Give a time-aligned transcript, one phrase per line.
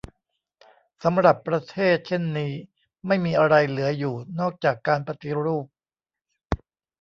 [1.03, 2.51] สำหรับประเทศเช่นนี้
[3.07, 5.65] ไม่มีอะไรเหลืออยู่นอกจากการปฏิรูป